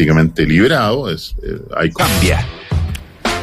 [0.00, 1.10] prácticamente liberado.
[1.10, 2.46] Es, eh, hay Cambia.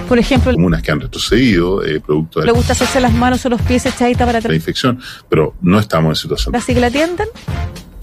[0.07, 3.45] Por ejemplo, comunas que han retrocedido eh, producto de le la, gusta hacerse las manos
[3.45, 6.87] o los pies echadita para la infección, pero no estamos en situación Así que la
[6.87, 7.27] atiendan.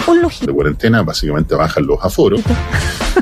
[0.07, 2.43] Un lujito, de cuarentena, básicamente bajan los aforos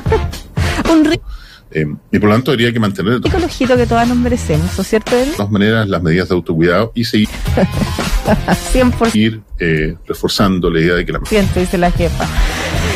[0.91, 1.23] un rico
[1.71, 4.81] eh, y por lo tanto habría que mantener de lujito que todas nos merecemos, ¿no
[4.81, 5.29] es cierto, él?
[5.37, 7.29] todas maneras las medidas de autocuidado y seguir
[8.73, 12.27] 100% eh, reforzando la idea de que la dice la jefa.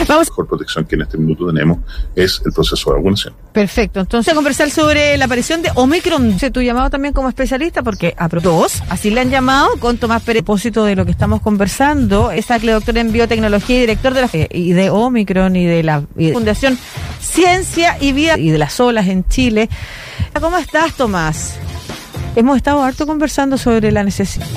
[0.08, 1.80] Vamos, mejor protección que en este minuto tenemos
[2.16, 3.34] es el proceso de vacunación.
[3.52, 4.00] perfecto.
[4.00, 6.38] Entonces, a conversar sobre la aparición de Omicron.
[6.38, 10.44] Tu llamado también como especialista, porque a dos, así le han llamado, con Tomás Pérez,
[10.48, 12.32] propósito de lo que estamos conversando.
[12.32, 16.28] Es doctor en biotecnología y director de la y de Omicron y de la y
[16.28, 16.78] de Fundación
[17.20, 19.70] Ciencia y Vida y de las olas en Chile.
[20.40, 21.56] ¿Cómo estás, Tomás?
[22.38, 24.48] Hemos estado harto conversando sobre la necesidad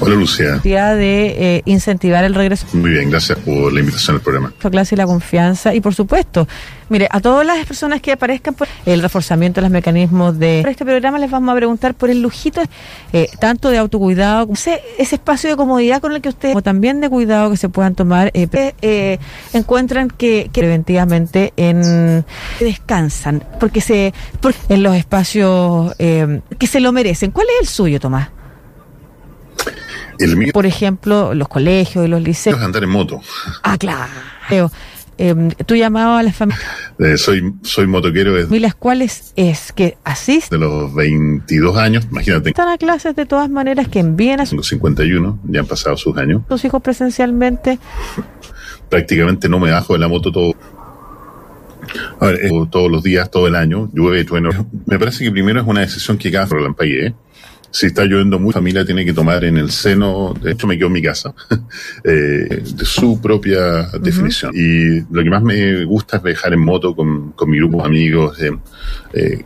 [0.00, 4.52] Hola Lucía, de eh, incentivar el regreso muy bien, gracias por la invitación al programa.
[4.62, 6.46] a clase y la confianza y por supuesto,
[6.88, 10.84] mire, a todas las personas que aparezcan por el reforzamiento de los mecanismos de este
[10.84, 12.60] programa les vamos a preguntar por el lujito
[13.12, 16.62] eh, tanto de autocuidado como ese, ese espacio de comodidad con el que ustedes como
[16.62, 18.48] también de cuidado que se puedan tomar eh,
[18.82, 19.18] eh,
[19.52, 22.24] encuentran que, que preventivamente en
[22.60, 27.30] descansan porque se porque en los espacios que se lo merecen.
[27.30, 28.35] ¿Cuál es el suyo, Tomás?
[30.18, 32.60] El mío Por ejemplo, los colegios y los liceos.
[32.60, 33.20] andar en moto.
[33.62, 34.70] Ah, claro.
[35.18, 36.62] Eh, tú llamabas a las familias
[36.98, 42.76] Eh, soy, soy motoquero desde familias cuáles es que asisten los 22 años, imagínate, a
[42.76, 46.42] clases de todas maneras, que envíen a tengo 51, ya han pasado sus años.
[46.48, 47.78] sus hijos presencialmente.
[48.88, 50.54] prácticamente no me bajo de la moto todo.
[52.20, 54.50] A ver, eh, todos los días, todo el año, llueve, trueno.
[54.86, 57.14] Me parece que primero es una decisión que cada relampaguee.
[57.70, 60.76] Si está lloviendo mucho, la familia tiene que tomar en el seno, de hecho me
[60.76, 61.34] quedo en mi casa,
[62.04, 64.52] eh, de su propia definición.
[64.54, 67.84] Y lo que más me gusta es viajar en moto con, con mi grupo de
[67.84, 68.40] amigos.
[68.40, 68.52] eh,
[69.12, 69.44] eh,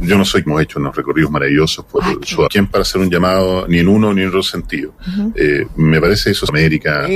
[0.00, 2.48] yo no soy como he hecho unos recorridos maravillosos por Ay, Sudamérica.
[2.50, 4.94] ¿Quién para hacer un llamado ni en uno ni en otro sentido?
[5.34, 7.06] Eh, me parece eso es América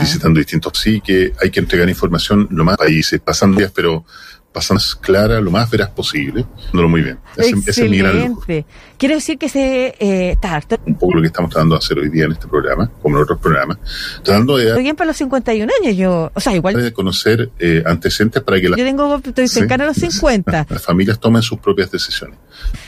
[0.00, 4.04] visitando distintos sí que hay que entregar información lo más países pasando días pero
[4.52, 8.40] pasando clara lo más veraz posible dándolo muy bien ese, ese es mi gran lujo.
[8.42, 8.66] Excelente.
[8.98, 10.76] Quiero decir que se eh, está harto.
[10.84, 13.22] un poco lo que estamos tratando de hacer hoy día en este programa como en
[13.22, 13.78] otros programas
[14.24, 16.32] tratando de, Estoy bien para los 51 años yo.
[16.34, 19.60] O sea, igual de conocer eh, antecedentes para que la- yo tengo, estoy Sí.
[19.60, 20.66] cercana a los 50.
[20.68, 22.36] las familias tomen sus propias decisiones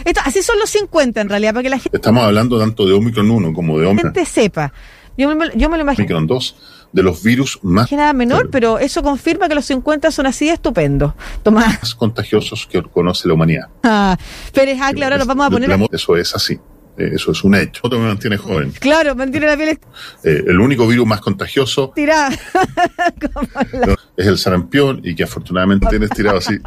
[0.04, 3.30] Esto, así son los 50 en realidad, para que la estamos hablando tanto de Omicron
[3.30, 4.72] 1 como de Omicron, gente sepa.
[5.16, 6.04] Yo me, yo me lo imagino.
[6.04, 6.56] Omicron 2
[6.92, 10.46] de los virus más que nada menor, pero eso confirma que los 50 son así
[10.46, 11.14] de estupendo.
[11.42, 11.94] Tomás.
[11.94, 14.16] contagiosos que conoce la humanidad Ah,
[14.52, 15.70] Pérez Acle, ahora nos vamos a poner.
[15.90, 16.58] eso es así
[16.96, 19.78] eso es un hecho Esto me mantiene joven Claro, mantiene la piel
[20.24, 21.92] Eh, el único virus más contagioso.
[21.96, 26.58] Como la- es el sarampión y que afortunadamente tiene estirado así.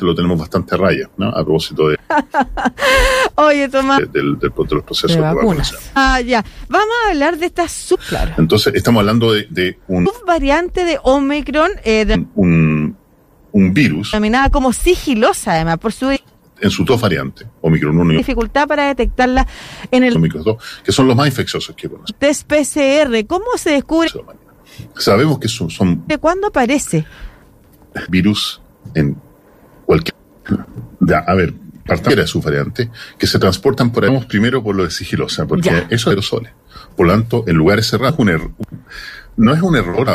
[0.00, 1.28] lo tenemos bastante a raya, ¿no?
[1.28, 1.98] A propósito de,
[3.36, 4.00] Oye, Tomás.
[4.00, 5.70] de- del, del- de los procesos De de, vacunas.
[5.72, 5.80] vacunación.
[5.94, 6.44] Ah, ya.
[6.68, 10.98] Vamos a hablar de esta sub, claro, Entonces, estamos hablando de, de un, subvariante de
[11.02, 12.96] Omicron, eh, de- un,
[13.52, 16.08] un virus denominada como sigilosa, además, por su
[16.60, 19.46] en sus dos variantes, Omicron 1 y dificultad para detectarla
[19.90, 22.18] en el Omicron 2, que son los más infecciosos que conocemos.
[22.18, 23.26] test PCR.
[23.26, 24.10] ¿Cómo se descubre?
[24.96, 27.04] Sabemos que son, son ¿De cuándo aparece?
[28.08, 28.60] virus
[28.94, 29.16] en
[29.86, 30.14] cualquier...
[31.00, 31.54] Ya, a ver,
[31.86, 34.10] partiera de su variante, que se transportan por ahí.
[34.10, 35.78] Vamos primero por lo de sigilosa, porque Ya.
[35.90, 36.52] eso es aerosoles.
[36.96, 38.50] Por lo tanto, en lugares cerrados, un error.
[39.36, 40.08] No es un error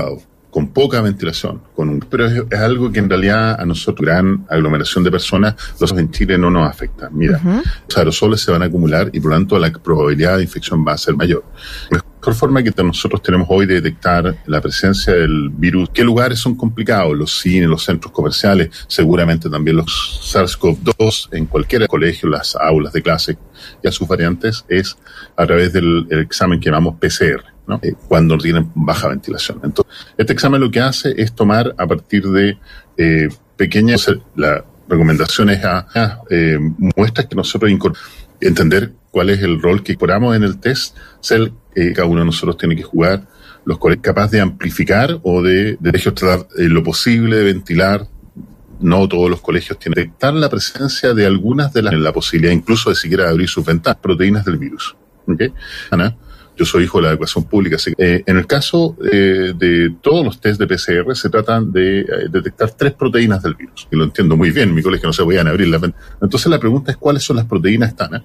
[0.51, 4.45] con poca ventilación, con un, pero es, es algo que en realidad a nosotros, gran
[4.50, 7.09] aglomeración de personas, los en Chile no nos afecta.
[7.09, 7.39] Mira,
[7.88, 10.94] los aerosoles se van a acumular y por lo tanto la probabilidad de infección va
[10.94, 11.44] a ser mayor.
[11.90, 16.40] La mejor forma que nosotros tenemos hoy de detectar la presencia del virus, ¿qué lugares
[16.40, 17.17] son complicados?
[17.17, 23.01] Los cines, los centros comerciales, seguramente también los SARS-CoV-2 en cualquier colegio, las aulas de
[23.01, 23.38] clase
[23.81, 24.97] y a sus variantes, es
[25.35, 27.50] a través del el examen que llamamos PCR.
[27.72, 27.80] ¿No?
[27.82, 29.59] Eh, cuando tienen baja ventilación.
[29.64, 32.58] Entonces, este examen lo que hace es tomar a partir de
[32.98, 36.58] eh, pequeñas, la recomendación es a, a, eh,
[36.96, 37.97] muestras que nosotros incor-
[38.40, 40.97] entender cuál es el rol que incorporamos en el test,
[41.76, 43.28] eh, cada uno de nosotros tiene que jugar
[43.64, 48.08] los colegios capaz de amplificar o de, de tratar eh, lo posible de ventilar.
[48.79, 52.52] No todos los colegios tienen que detectar la presencia de algunas de las, la posibilidad
[52.52, 54.96] incluso de siquiera abrir sus ventanas, proteínas del virus.
[55.28, 55.53] ¿Okay?
[55.91, 56.17] Ana,
[56.61, 57.78] yo soy hijo de la educación pública.
[57.97, 62.05] Eh, en el caso eh, de todos los test de PCR, se tratan de eh,
[62.29, 63.87] detectar tres proteínas del virus.
[63.91, 65.96] Y lo entiendo muy bien, en mi colegio no se podían abrir ventanas.
[66.22, 68.23] Entonces la pregunta es cuáles son las proteínas TANA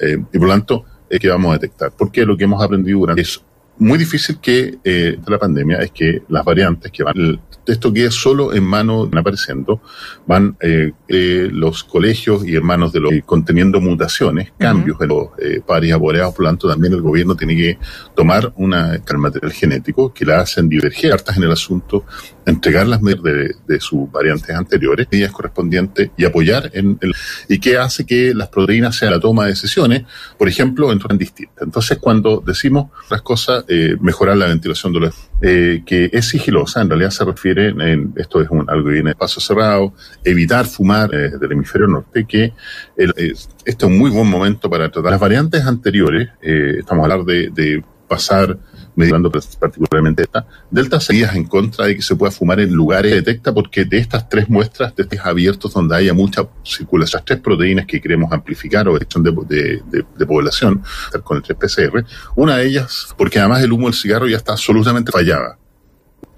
[0.00, 1.92] eh, y por lo tanto, que vamos a detectar.
[1.96, 3.40] Porque lo que hemos aprendido durante es
[3.78, 8.54] muy difícil que eh, la pandemia es que las variantes que van, esto quede solo
[8.54, 9.80] en manos, van apareciendo,
[10.26, 15.28] van eh, eh, los colegios y en manos de los conteniendo mutaciones, cambios en los
[15.38, 17.78] eh, pares aboreados, por lo tanto también el gobierno tiene que
[18.14, 22.04] tomar una material genético que la hacen diverger hartas en el asunto,
[22.44, 27.14] entregar las medidas de, de, sus variantes anteriores, medidas correspondientes y apoyar en el,
[27.48, 30.04] y que hace que las proteínas sean la toma de decisiones,
[30.38, 31.62] por ejemplo, entran distintas.
[31.62, 36.80] Entonces, cuando decimos las cosas, eh, mejorar la ventilación de los eh, que es sigilosa,
[36.80, 39.92] en realidad se refiere, en, esto es un, algo que viene de espacio cerrado,
[40.24, 42.54] evitar fumar eh, del hemisferio norte, que
[42.96, 45.10] este es un muy buen momento para tratar.
[45.10, 48.56] Las variantes anteriores, eh, estamos hablando de, de pasar
[48.96, 53.52] medicando particularmente esta, Delta seguía en contra de que se pueda fumar en lugares detecta
[53.52, 58.00] porque de estas tres muestras, de estos abiertos donde haya mucha circulación, tres proteínas que
[58.00, 60.82] queremos amplificar o de, de, de, de población,
[61.22, 62.04] con el 3PCR,
[62.34, 65.58] una de ellas, porque además el humo del cigarro ya está absolutamente fallada.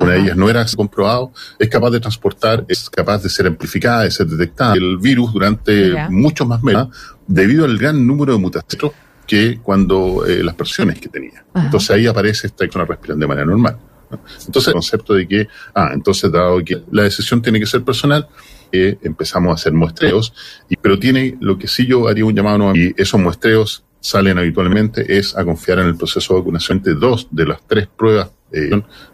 [0.01, 4.05] Una de ellas no era comprobado, es capaz de transportar, es capaz de ser amplificada,
[4.05, 4.75] de ser detectada.
[4.75, 6.09] El virus durante yeah.
[6.09, 6.87] muchos más meses,
[7.27, 8.93] debido al gran número de mutaciones
[9.29, 11.45] que cuando eh, las presiones que tenía.
[11.53, 11.67] Ajá.
[11.67, 13.77] Entonces ahí aparece esta persona respirando de manera normal.
[14.11, 14.21] ¿no?
[14.47, 18.27] Entonces el concepto de que, ah, entonces dado que la decisión tiene que ser personal,
[18.73, 20.33] eh, empezamos a hacer muestreos,
[20.69, 25.19] y, pero tiene lo que sí yo haría un llamado, y esos muestreos salen habitualmente,
[25.19, 28.31] es a confiar en el proceso de vacunación de dos de las tres pruebas.
[28.51, 28.71] Eh,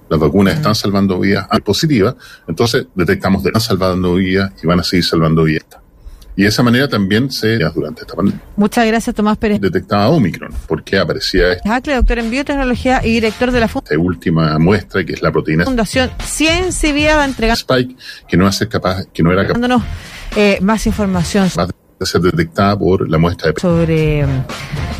[0.08, 0.60] las vacunas uh -huh.
[0.60, 2.14] están salvando vidas positivas,
[2.46, 5.83] entonces detectamos que están salvando vidas y van a seguir salvando vidas.
[6.36, 8.42] Y de esa manera también se, durante esta pandemia.
[8.56, 9.60] Muchas gracias, Tomás Pérez.
[9.60, 11.68] Detectaba Omicron, porque aparecía este.
[11.68, 15.64] Hacle, doctor en biotecnología y director de la Esta última muestra, que es la proteína.
[15.64, 17.56] Fundación Ciencia Vida va a entregar.
[17.56, 17.96] Spike,
[18.26, 19.60] que no hace capaz, que no era capaz.
[19.60, 19.82] Dándonos
[20.34, 21.48] eh, más información.
[21.56, 21.68] Va
[22.00, 23.60] a ser detectada por la muestra de.
[23.60, 24.42] Sobre um,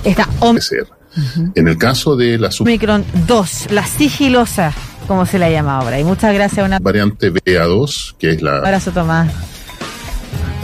[0.05, 0.87] esta Omicron.
[1.17, 1.53] Uh -huh.
[1.55, 4.73] En el caso de la Omicron 2, la sigilosa,
[5.09, 5.99] como se la llama ahora.
[5.99, 8.59] Y muchas gracias a una variante BA2, que es la.
[8.59, 9.33] Abrazo, Tomás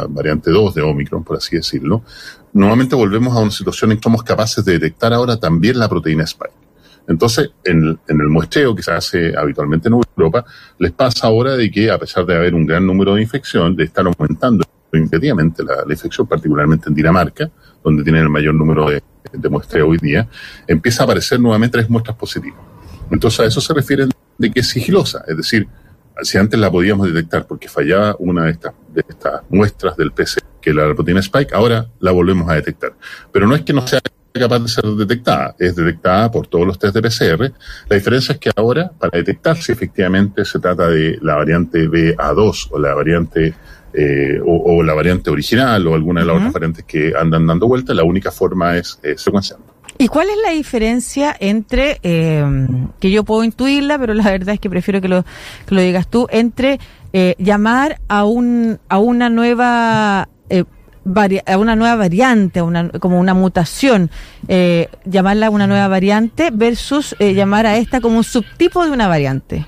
[0.08, 2.02] variante 2 de Omicron, por así decirlo,
[2.52, 6.24] nuevamente volvemos a una situación en que somos capaces de detectar ahora también la proteína
[6.24, 6.54] Spike.
[7.08, 10.44] Entonces, en, el muestreo que se hace habitualmente en Europa,
[10.78, 13.84] les pasa ahora de que, a pesar de haber un gran número de infección, de
[13.84, 17.50] estar aumentando impediamente la, infección, particularmente en Dinamarca,
[17.82, 19.02] donde tienen el mayor número de,
[19.48, 20.28] muestreo hoy día,
[20.66, 22.60] empieza a aparecer nuevamente tres muestras positivas.
[23.10, 24.06] Entonces, a eso se refiere
[24.38, 25.66] de que es sigilosa, es decir,
[26.22, 30.40] si antes la podíamos detectar porque fallaba una de estas, de estas muestras del PC,
[30.60, 32.92] que la proteína Spike, ahora la volvemos a detectar.
[33.32, 34.00] Pero no es que no sea
[34.32, 37.52] capaz de ser detectada, es detectada por todos los test de PCR.
[37.88, 42.68] La diferencia es que ahora, para detectar si efectivamente se trata de la variante BA2
[42.70, 43.54] o la variante
[43.92, 46.42] eh, o, o, la variante original o alguna de las uh -huh.
[46.42, 49.69] otras variantes que andan dando vuelta, la única forma es eh, secuenciando.
[50.00, 52.42] ¿Y cuál es la diferencia entre, eh,
[53.00, 55.26] que yo puedo intuirla, pero la verdad es que prefiero que lo,
[55.66, 56.80] que lo digas tú, entre
[57.12, 60.30] eh, llamar a, un, a una nueva...
[60.48, 60.64] Eh,
[61.46, 64.10] a una nueva variante, una, como una mutación,
[64.48, 69.08] eh, llamarla una nueva variante versus eh, llamar a esta como un subtipo de una
[69.08, 69.66] variante.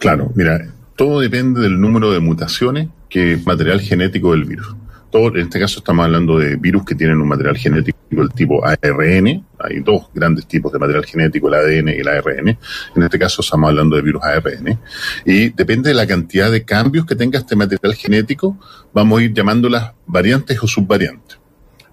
[0.00, 0.60] Claro, mira,
[0.96, 4.75] todo depende del número de mutaciones que material genético del virus
[5.12, 9.46] en este caso estamos hablando de virus que tienen un material genético del tipo ARN,
[9.58, 13.42] hay dos grandes tipos de material genético, el ADN y el ARN, en este caso
[13.42, 14.78] estamos hablando de virus ARN,
[15.24, 18.58] y depende de la cantidad de cambios que tenga este material genético,
[18.92, 21.38] vamos a ir llamándolas variantes o subvariantes.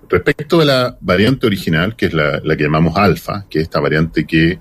[0.09, 3.79] Respecto de la variante original, que es la, la que llamamos alfa, que es esta
[3.79, 4.59] variante que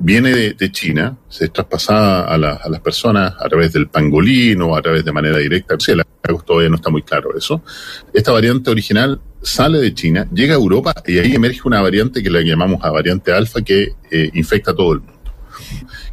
[0.00, 4.60] viene de, China, se es traspasada a, la, a, las personas a través del pangolín
[4.62, 5.74] o a través de manera directa.
[5.74, 5.94] O sea,
[6.44, 7.62] todavía no está muy claro eso.
[8.12, 12.30] Esta variante original sale de China, llega a Europa y ahí emerge una variante que
[12.30, 15.20] la llamamos a variante alfa que eh, infecta a todo el mundo.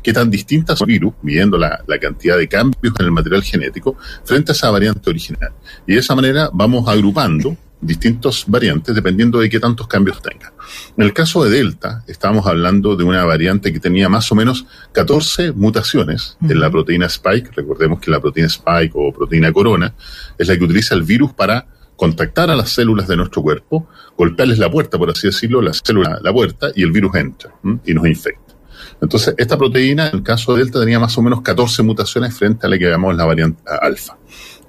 [0.03, 3.97] ¿Qué tan distintas son virus, midiendo la, la, cantidad de cambios en el material genético,
[4.23, 5.51] frente a esa variante original?
[5.85, 10.51] Y de esa manera vamos agrupando distintos variantes dependiendo de qué tantos cambios tengan.
[10.97, 14.65] En el caso de Delta, estamos hablando de una variante que tenía más o menos
[14.93, 17.51] 14 mutaciones en la proteína Spike.
[17.55, 19.93] Recordemos que la proteína Spike o proteína corona
[20.37, 24.59] es la que utiliza el virus para contactar a las células de nuestro cuerpo, golpearles
[24.59, 27.79] la puerta, por así decirlo, la célula la puerta y el virus entra ¿m?
[27.85, 28.53] y nos infecta.
[29.01, 32.65] Entonces, esta proteína, en el caso de Delta, tenía más o menos 14 mutaciones frente
[32.65, 34.17] a la que llamamos la variante alfa.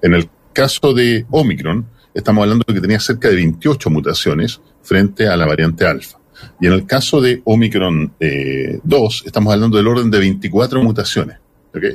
[0.03, 1.87] En el caso de Omicron,
[2.19, 6.19] estamos hablando de que tenía cerca de 28 mutaciones frente a la variante alfa.
[6.61, 11.39] Y en el caso de Omicron eh, 2, estamos hablando del orden de 24 mutaciones.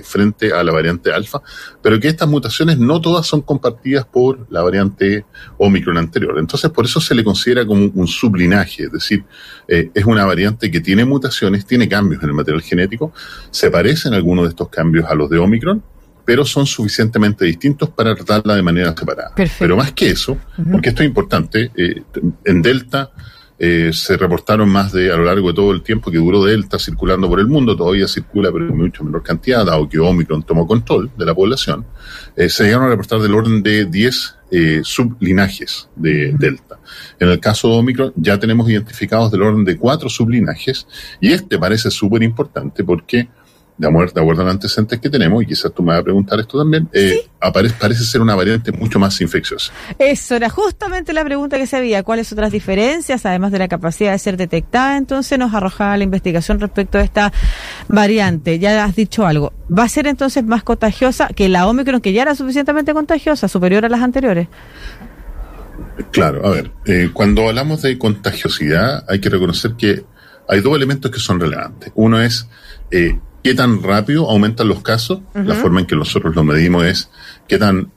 [0.04, 1.42] frente a la variante alfa,
[1.82, 5.26] pero que estas mutaciones no todas son compartidas por la variante
[5.58, 6.38] Omicron anterior.
[6.38, 9.26] Entonces, por eso se le considera como un sublinaje, es decir,
[9.68, 13.12] eh, es una variante que tiene mutaciones, tiene cambios en el material genético,
[13.52, 15.84] se parecen algunos de estos cambios a los de Omicron,
[16.26, 19.34] pero son suficientemente distintos para tratarla de manera separada.
[19.60, 20.38] Pero más que eso,
[20.72, 22.04] porque esto es importante, eh,
[22.46, 23.12] en Delta
[23.66, 26.80] eh, se reportaron más de, a lo largo de todo el tiempo que duró Delta
[26.80, 30.68] circulando por el mundo, todavía circula, pero en mucho menor cantidad, dado que Omicron tomó
[30.68, 31.86] control de la población,
[32.36, 36.80] eh, se llegaron a reportar del orden de 10 eh, sublinajes de Delta.
[37.20, 40.88] En el caso de Omicron ya tenemos identificados del orden de 4 sublinajes,
[41.22, 43.30] y este parece súper importante porque
[43.78, 46.60] de acuerdo, a los antecedentes que tenemos, y quizás tú me vas a preguntar esto
[46.60, 49.74] también, eh, parece ser una variante mucho más infecciosa.
[49.98, 52.04] Eso era justamente la pregunta que se había.
[52.04, 54.98] ¿Cuáles otras diferencias, además de la capacidad de ser detectada?
[54.98, 57.34] Entonces nos arrojaba la investigación respecto a esta
[57.88, 58.60] variante.
[58.60, 59.54] Ya has dicho algo.
[59.76, 63.86] ¿Va a ser entonces más contagiosa que la Omicron, que ya era suficientemente contagiosa, superior
[63.86, 64.48] a las anteriores?
[66.12, 70.06] Claro, a ver, eh, cuando hablamos de contagiosidad, hay que reconocer que
[70.48, 71.92] hay dos elementos que son relevantes.
[71.96, 72.48] Uno es
[72.92, 75.20] eh, qué tan rápido aumentan los casos.
[75.34, 77.10] La forma en que nosotros lo medimos es
[77.48, 77.92] qué tan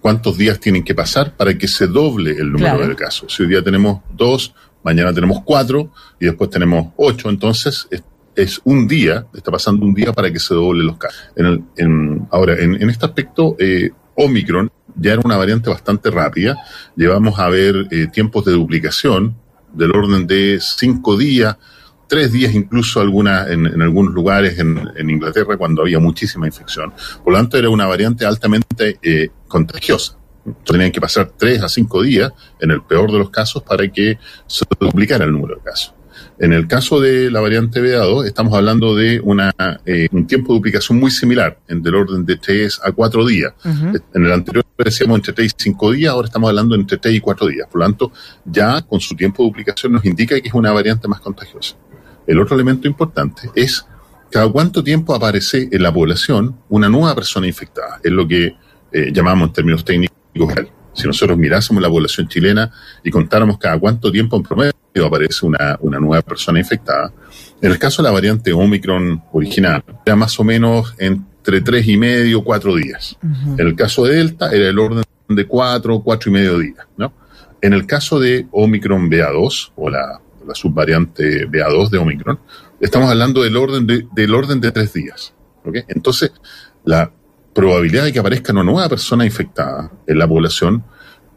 [0.00, 3.34] cuántos días tienen que pasar para que se doble el número de casos.
[3.34, 7.86] Si hoy día tenemos dos, mañana tenemos cuatro y después tenemos ocho, entonces
[8.34, 11.30] es, un día, está pasando un día para que se doble los casos.
[11.36, 16.56] En ahora, en, este aspecto, eh, Omicron ya era una variante bastante rápida.
[16.96, 19.36] Llevamos a ver eh, tiempos de duplicación
[19.74, 21.56] del orden de cinco días
[22.10, 26.92] tres días incluso alguna, en, algunos lugares en, Inglaterra cuando había muchísima infección.
[27.22, 30.16] Por lo tanto, era una variante altamente eh, contagiosa.
[30.64, 34.18] Tenían que pasar tres a cinco días, en el peor de los casos, para que
[34.48, 35.94] se duplicara el número de casos.
[36.40, 39.52] En el caso de la variante BA2, estamos hablando de una,
[39.86, 43.52] eh, un tiempo de duplicación muy similar, en del orden de tres a cuatro días.
[43.64, 47.20] En el anterior decíamos entre tres y cinco días, ahora estamos hablando entre tres y
[47.20, 47.68] cuatro días.
[47.70, 48.12] Por lo tanto,
[48.44, 51.76] ya con su tiempo de duplicación nos indica que es una variante más contagiosa.
[52.30, 53.84] El otro elemento importante es
[54.30, 57.98] cada cuánto tiempo aparece en la población una nueva persona infectada.
[58.04, 58.54] Es lo que
[58.92, 60.14] eh, llamamos en términos técnicos.
[60.92, 62.70] Si nosotros mirásemos la población chilena
[63.02, 64.72] y contáramos cada cuánto tiempo en promedio
[65.04, 67.12] aparece una, nueva persona infectada,
[67.60, 71.96] en el caso de la variante Omicron original, era más o menos entre tres y
[71.96, 73.18] medio, cuatro días.
[73.58, 76.86] En el caso de Delta era el orden de cuatro, cuatro y medio días.
[76.96, 77.12] ¿no?
[77.60, 82.38] En el caso de Omicron BA2 o la la subvariante BA2 de Omicron,
[82.80, 85.34] estamos hablando del orden de, del orden de tres días.
[85.88, 86.32] Entonces,
[86.84, 87.10] la
[87.54, 90.84] probabilidad de que aparezca una nueva persona infectada en la población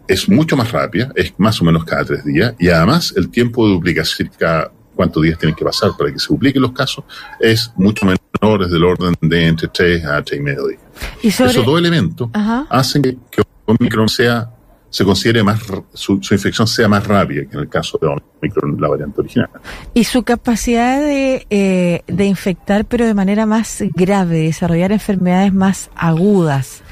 [0.07, 3.65] es mucho más rápida, es más o menos cada tres días, y además el tiempo
[3.67, 7.03] de duplicación, cada cuántos días tienen que pasar para que se dupliquen los casos,
[7.39, 10.81] es mucho menor, es del orden de entre tres a tres y medio días.
[11.21, 12.29] Esos dos elementos
[12.69, 13.17] hacen que
[13.65, 14.52] Omicron sea
[14.93, 15.59] se considere más,
[15.95, 19.49] su, infección sea más rápida que en el caso de Omicron, la variante original.
[19.95, 25.89] Y su capacidad de, eh, de infectar, pero de manera más grave, desarrollar enfermedades más
[25.95, 26.83] agudas.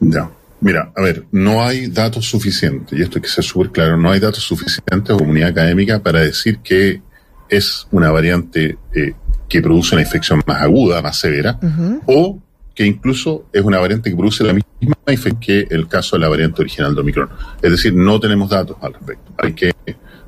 [0.00, 0.28] Ya.
[0.60, 4.10] Mira, a ver, no hay datos suficientes, y esto hay que ser súper claro, no
[4.10, 7.02] hay datos suficientes o comunidad académica para decir que
[7.48, 9.14] es una variante eh,
[9.48, 11.60] que produce una infección más aguda, más severa,
[12.06, 12.42] o
[12.76, 16.28] que incluso es una variante que produce la misma efecto que el caso de la
[16.28, 17.30] variante original de Omicron.
[17.62, 19.32] Es decir, no tenemos datos al respecto.
[19.38, 19.72] Hay que,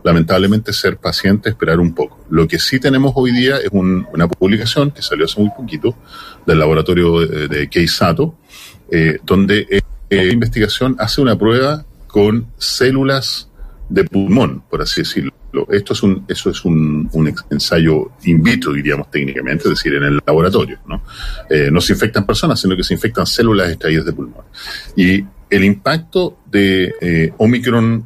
[0.03, 2.25] lamentablemente, ser pacientes, esperar un poco.
[2.31, 5.95] Lo que sí tenemos hoy día es una publicación que salió hace muy poquito
[6.47, 8.39] del laboratorio de, de Keisato,
[8.91, 13.51] eh, donde eh, la investigación hace una prueba con células
[13.91, 15.38] de pulmón, por así decirlo.
[15.71, 17.09] Esto es un, eso es un,
[17.51, 20.79] ensayo in vitro, diríamos técnicamente, es decir, en el laboratorio.
[20.87, 21.03] ¿no?
[21.49, 24.45] Eh, no se infectan personas, sino que se infectan células extraídas de pulmón.
[24.97, 28.05] Y el impacto de eh, Omicron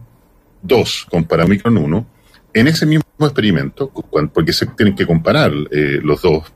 [0.62, 2.06] 2 comparado a Omicron 1,
[2.54, 3.90] en ese mismo experimento,
[4.32, 6.52] porque se tienen que comparar eh, los dos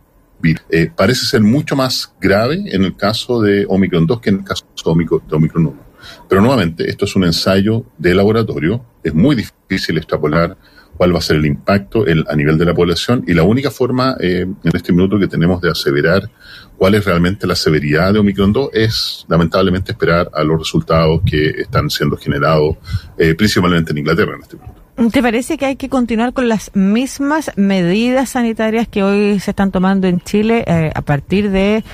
[0.71, 4.45] eh, parece ser mucho más grave en el caso de Omicron 2 que en el
[4.45, 4.90] caso de
[5.37, 5.87] Omicron 1.
[6.28, 10.57] Pero nuevamente, esto es un ensayo de laboratorio, es muy difícil extrapolar
[10.97, 14.17] cuál va a ser el impacto a nivel de la población y la única forma
[14.21, 16.31] eh, en este minuto que tenemos de aseverar
[16.76, 21.49] cuál es realmente la severidad de Omicron 2 es lamentablemente esperar a los resultados que
[21.49, 22.76] están siendo generados
[23.19, 24.83] eh, principalmente en Inglaterra en este minuto.
[25.12, 29.71] ¿Te parece que hay que continuar con las mismas medidas sanitarias que hoy se están
[29.71, 31.85] tomando en Chile eh, a partir de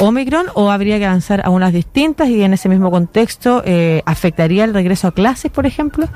[0.00, 3.62] Omicron o habría que avanzar a unas distintas y en ese mismo contexto
[4.04, 6.08] afectaría el regreso a clases, por ejemplo?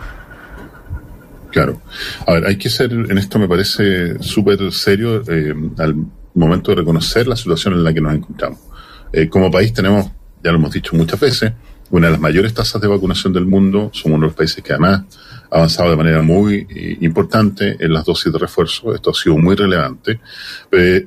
[1.53, 1.83] Claro.
[2.27, 5.95] A ver, hay que ser, en esto me parece súper serio, eh, al
[6.35, 8.59] momento de reconocer la situación en la que nos encontramos.
[9.13, 10.11] Eh, como país tenemos,
[10.43, 11.53] ya lo hemos dicho muchas veces,
[11.91, 13.91] una de las mayores tasas de vacunación del mundo.
[13.93, 15.03] Somos uno de los países que además
[15.51, 18.95] ha avanzado de manera muy eh, importante en las dosis de refuerzo.
[18.95, 20.21] Esto ha sido muy relevante.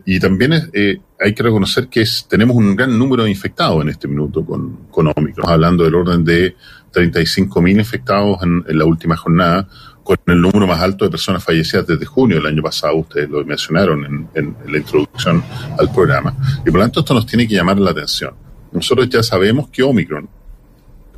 [0.05, 4.07] Y también eh, hay que reconocer que tenemos un gran número de infectados en este
[4.07, 5.49] minuto con, con Omicron.
[5.49, 6.55] Hablando del orden de
[6.95, 9.67] 35.000 infectados en, la última jornada,
[10.05, 13.43] con el número más alto de personas fallecidas desde junio del año pasado, ustedes lo
[13.43, 15.43] mencionaron en, la introducción
[15.77, 16.33] al programa.
[16.61, 18.35] Y por lo tanto esto nos tiene que llamar la atención.
[18.71, 20.29] Nosotros ya sabemos que Omicron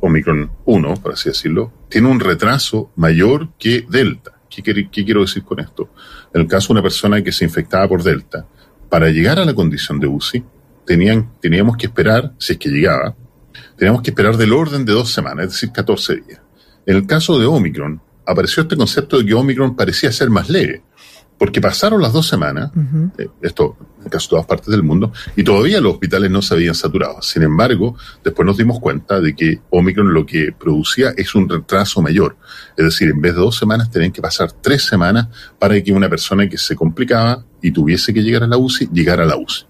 [0.00, 4.32] Omicron 1, por así decirlo, tiene un retraso mayor que Delta.
[4.48, 5.90] ¿Qué, quiero decir con esto?
[6.32, 8.46] En el caso de una persona que se infectaba por Delta,
[8.88, 10.42] para llegar a la condición de UCI,
[10.86, 13.14] tenían, teníamos que esperar, si es que llegaba,
[13.76, 16.40] teníamos que esperar del orden de dos semanas, es decir, 14 días.
[16.86, 20.84] En el caso de Omicron, apareció este concepto de que Omicron parecía ser más leve
[21.38, 22.72] porque pasaron las dos semanas,
[23.16, 26.74] eh, esto en casi todas partes del mundo, y todavía los hospitales no se habían
[26.74, 27.22] saturado.
[27.22, 32.02] Sin embargo, después nos dimos cuenta de que Omicron lo que producía es un retraso
[32.02, 32.36] mayor.
[32.76, 36.08] Es decir, en vez de dos semanas, tenían que pasar tres semanas para que una
[36.08, 39.66] persona que se complicaba y tuviese que llegar a la UCI, llegara a la UCI.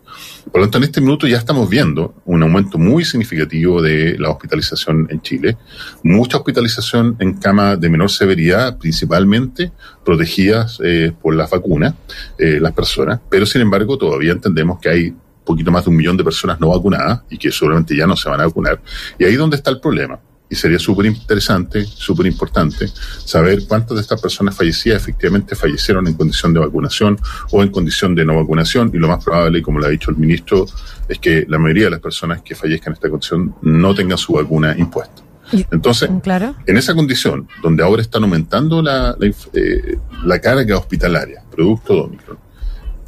[0.50, 4.30] Por lo tanto, en este minuto ya estamos viendo un aumento muy significativo de la
[4.30, 5.56] hospitalización en Chile.
[6.02, 9.72] Mucha hospitalización en cama de menor severidad, principalmente
[10.04, 11.94] protegidas eh, por las vacunas,
[12.38, 13.20] eh, las personas.
[13.28, 15.14] Pero, sin embargo, todavía entendemos que hay
[15.44, 18.28] poquito más de un millón de personas no vacunadas y que seguramente ya no se
[18.28, 18.80] van a vacunar.
[19.18, 20.18] Y ahí es donde está el problema
[20.50, 22.88] y sería súper interesante, súper importante
[23.24, 27.18] saber cuántas de estas personas fallecidas efectivamente fallecieron en condición de vacunación
[27.50, 30.16] o en condición de no vacunación y lo más probable, como lo ha dicho el
[30.16, 30.66] ministro,
[31.08, 34.32] es que la mayoría de las personas que fallezcan en esta condición no tengan su
[34.32, 35.22] vacuna impuesta.
[35.70, 36.54] Entonces, claro.
[36.66, 42.00] en esa condición, donde ahora están aumentando la, la, eh, la carga hospitalaria, producto de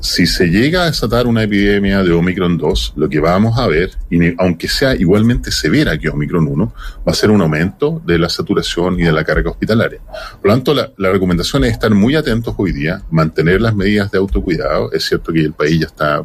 [0.01, 3.91] si se llega a desatar una epidemia de Omicron 2, lo que vamos a ver,
[4.11, 6.75] y aunque sea igualmente severa que Omicron 1,
[7.07, 10.01] va a ser un aumento de la saturación y de la carga hospitalaria.
[10.41, 14.19] Por lo tanto, la, recomendación es estar muy atentos hoy día, mantener las medidas de
[14.19, 14.91] autocuidado.
[14.93, 16.25] Es cierto que el país ya está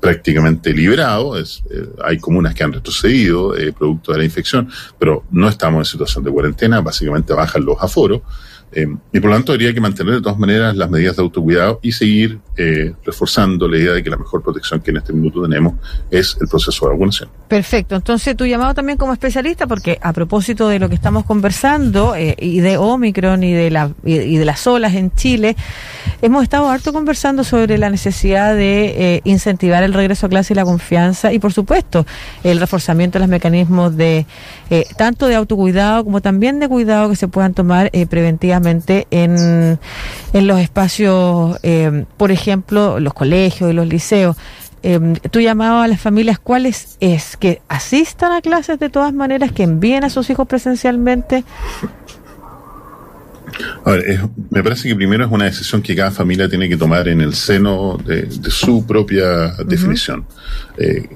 [0.00, 5.24] prácticamente liberado, es, eh, hay comunas que han retrocedido eh, producto de la infección, pero
[5.30, 8.22] no estamos en situación de cuarentena, básicamente bajan los aforos.
[8.72, 11.78] Eh, y por lo tanto, habría que mantener de todas maneras las medidas de autocuidado
[11.82, 15.42] y seguir eh, reforzando la idea de que la mejor protección que en este minuto
[15.42, 15.74] tenemos
[16.10, 17.28] es el proceso de vacunación.
[17.48, 17.96] Perfecto.
[17.96, 22.34] Entonces, tu llamado también como especialista, porque a propósito de lo que estamos conversando eh,
[22.38, 25.56] y de Omicron y de, la, y, de las olas en Chile,
[26.22, 30.64] hemos estado harto conversando sobre la necesidad de incentivar el regreso a clase y la
[30.64, 32.06] confianza y, por supuesto,
[32.42, 34.26] el reforzamiento de los mecanismos de
[34.96, 39.78] tanto de autocuidado como también de cuidado que se puedan tomar preventivamente en,
[40.32, 44.36] en los espacios, eh, por ejemplo, los colegios y los liceos.
[44.82, 47.36] Eh, tú llamabas a las familias, ¿cuáles es?
[47.36, 51.44] ¿Que asistan a clases de todas maneras, que envíen a sus hijos presencialmente?
[53.84, 57.08] A ver, me parece que primero es una decisión que cada familia tiene que tomar
[57.08, 60.26] en el seno de, su propia definición.
[60.76, 61.08] Eh,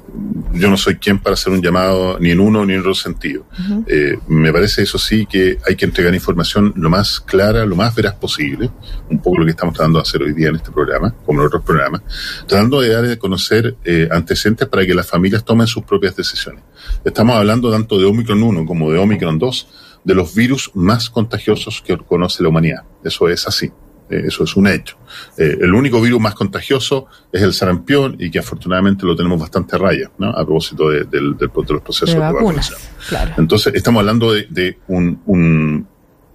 [0.52, 3.46] yo no soy quien para hacer un llamado ni en uno ni en otro sentido.
[3.86, 7.94] eh, me parece eso sí que hay que entregar información lo más clara, lo más
[7.94, 8.70] veraz posible,
[9.08, 11.46] un poco lo que estamos tratando de hacer hoy día en este programa, como en
[11.46, 12.02] otros programas,
[12.46, 16.62] tratando de dar a conocer eh, antecedentes para que las familias tomen sus propias decisiones.
[17.04, 19.68] Estamos hablando tanto de Omicron 1 como de Omicron 2
[20.04, 22.84] de los virus más contagiosos que conoce la humanidad.
[23.04, 23.70] Eso es así.
[24.10, 24.96] Eh, eso es un hecho.
[25.36, 29.76] Eh, el único virus más contagioso es el sarampión y que afortunadamente lo tenemos bastante
[29.76, 30.30] a raya, ¿no?
[30.30, 32.78] A propósito de, los procesos de, vacunación.
[33.36, 35.86] Entonces, estamos hablando de, un,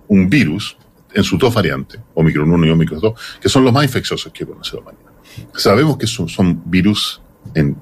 [0.07, 0.77] un, virus
[1.13, 4.45] en sus dos variantes, Omicron 1 y Omicron 2, que son los más infecciosos que
[4.45, 5.11] conoce la humanidad.
[5.53, 7.21] Sabemos que son, son virus
[7.53, 7.75] en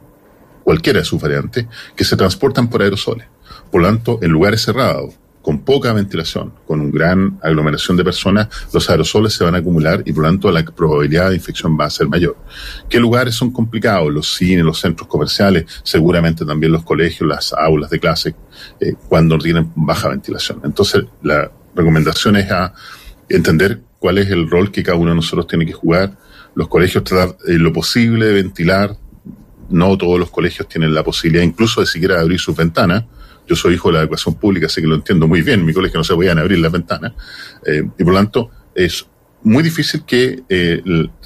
[0.64, 3.28] cualquiera de sus variantes que se transportan por aerosoles.
[3.72, 8.48] Por lo tanto, en lugares cerrados, con poca ventilación, con una gran aglomeración de personas,
[8.74, 11.86] los aerosoles se van a acumular y por lo tanto la probabilidad de infección va
[11.86, 12.38] a ser mayor.
[12.90, 14.12] ¿Qué lugares son complicados?
[14.12, 18.36] Los cines, los centros comerciales, seguramente también los colegios, las aulas de clase,
[18.80, 20.62] eh, cuando tienen baja ventilación.
[20.64, 22.74] Entonces, la recomendación es a
[23.28, 26.18] entender cuál es el rol que cada uno de nosotros tiene que jugar.
[26.56, 28.96] Los colegios tratar eh, lo posible de ventilar.
[29.70, 33.04] No todos los colegios tienen la posibilidad incluso de siquiera abrir sus ventanas
[33.48, 35.62] yo soy hijo de la educación pública, así que lo entiendo muy bien.
[35.62, 37.14] En mi colegio no se podían abrir las ventanas.
[37.66, 39.06] Eh, y por lo tanto, es
[39.44, 40.82] muy difícil que eh,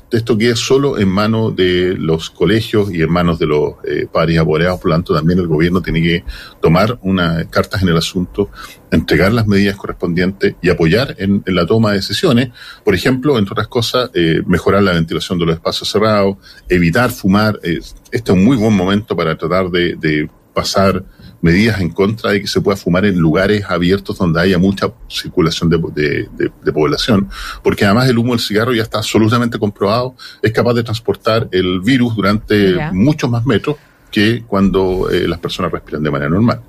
[0.09, 4.39] esto quede solo en manos de los colegios y en manos de los eh, padres
[4.39, 4.79] apoderados.
[4.79, 6.23] Por lo tanto, también el gobierno tiene que
[6.61, 8.49] tomar unas cartas en el asunto,
[8.89, 12.49] entregar las medidas correspondientes y apoyar en, la toma de decisiones.
[12.83, 16.37] Por ejemplo, entre otras cosas, eh, mejorar la ventilación de los espacios cerrados,
[16.69, 17.59] evitar fumar.
[17.61, 21.03] este es un muy buen momento para tratar de pasar
[21.41, 25.69] medidas en contra de que se pueda fumar en lugares abiertos donde haya mucha circulación
[25.69, 27.29] de, de, población,
[27.63, 31.81] porque además el humo del cigarro ya está absolutamente comprobado, es capaz de transportar el
[31.81, 33.77] virus durante muchos más metros
[34.11, 36.61] que cuando eh, las personas respiran de manera normal.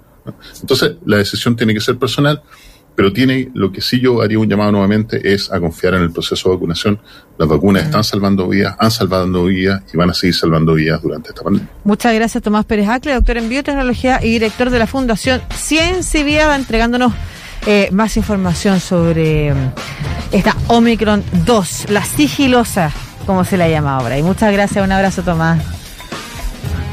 [0.60, 2.42] Entonces, la decisión tiene que ser personal
[2.98, 6.10] pero tiene, lo que sí yo haría un llamado nuevamente es a confiar en el
[6.10, 6.98] proceso de vacunación.
[7.38, 11.28] Las vacunas están salvando vidas, han salvado vidas y van a seguir salvando vidas durante
[11.28, 11.68] esta pandemia.
[11.84, 16.24] Muchas gracias Tomás Pérez Acle, doctor en biotecnología y director de la Fundación Ciencia y
[16.24, 17.12] Vida, entregándonos
[17.68, 19.72] eh, más información sobre mm,
[20.32, 22.90] esta Omicron 2, la sigilosa,
[23.26, 24.18] como se la llama ahora.
[24.18, 25.62] Y muchas gracias, un abrazo Tomás.